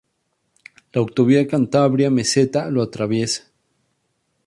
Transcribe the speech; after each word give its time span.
La 0.93 0.99
Autovía 1.01 1.45
Cantabria-Meseta 1.47 2.71
lo 2.71 2.81
atraviesa. 2.81 3.51